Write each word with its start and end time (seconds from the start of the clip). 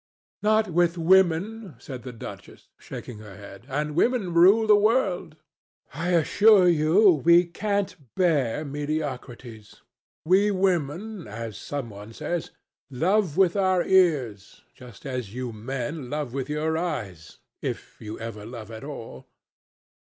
"Not 0.41 0.67
with 0.73 0.97
women," 0.97 1.75
said 1.77 2.01
the 2.01 2.11
duchess, 2.11 2.69
shaking 2.79 3.19
her 3.19 3.37
head; 3.37 3.67
"and 3.69 3.95
women 3.95 4.33
rule 4.33 4.65
the 4.65 4.75
world. 4.75 5.35
I 5.93 6.09
assure 6.13 6.67
you 6.67 7.21
we 7.23 7.45
can't 7.45 7.95
bear 8.15 8.65
mediocrities. 8.65 9.83
We 10.25 10.49
women, 10.49 11.27
as 11.27 11.55
some 11.55 11.91
one 11.91 12.13
says, 12.13 12.49
love 12.89 13.37
with 13.37 13.55
our 13.55 13.83
ears, 13.85 14.63
just 14.73 15.05
as 15.05 15.35
you 15.35 15.53
men 15.53 16.09
love 16.09 16.33
with 16.33 16.49
your 16.49 16.79
eyes, 16.79 17.37
if 17.61 17.97
you 18.01 18.19
ever 18.19 18.43
love 18.43 18.71
at 18.71 18.83
all." 18.83 19.27